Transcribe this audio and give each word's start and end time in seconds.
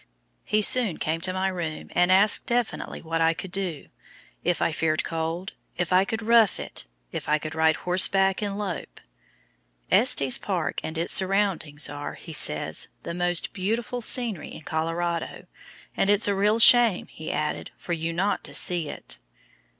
He 0.43 0.63
soon 0.63 0.97
came 0.97 1.21
to 1.21 1.31
my 1.31 1.47
room 1.47 1.89
and 1.91 2.11
asked 2.11 2.47
definitely 2.47 3.03
what 3.03 3.21
I 3.21 3.35
could 3.35 3.51
do 3.51 3.85
if 4.43 4.59
I 4.59 4.71
feared 4.71 5.03
cold, 5.03 5.53
if 5.77 5.93
I 5.93 6.05
could 6.05 6.23
"rough 6.23 6.59
it," 6.59 6.87
if 7.11 7.29
I 7.29 7.37
could 7.37 7.53
"ride 7.53 7.75
horseback 7.75 8.41
and 8.41 8.57
lope." 8.57 8.99
Estes 9.91 10.39
Park 10.39 10.79
and 10.83 10.97
its 10.97 11.13
surroundings 11.13 11.87
are, 11.87 12.15
he 12.15 12.33
says, 12.33 12.87
"the 13.03 13.13
most 13.13 13.53
beautiful 13.53 14.01
scenery 14.01 14.49
in 14.49 14.61
Colorado," 14.61 15.45
and 15.95 16.09
"it's 16.09 16.27
a 16.27 16.33
real 16.33 16.57
shame," 16.57 17.05
he 17.05 17.31
added, 17.31 17.69
"for 17.77 17.93
you 17.93 18.11
not 18.11 18.43
to 18.45 18.55
see 18.55 18.89
it." 18.89 19.19